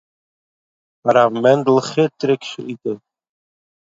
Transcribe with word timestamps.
"הרב 1.07 1.31
מענדל 1.41 1.77
חיטריק 1.91 2.43
שליט"א" 2.43 2.93